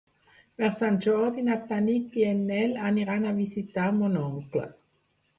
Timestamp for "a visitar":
3.27-3.85